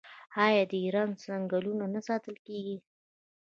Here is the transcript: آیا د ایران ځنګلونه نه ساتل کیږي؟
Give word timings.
آیا 0.45 0.63
د 0.71 0.73
ایران 0.83 1.09
ځنګلونه 1.23 1.85
نه 1.93 2.01
ساتل 2.07 2.35
کیږي؟ 2.47 2.77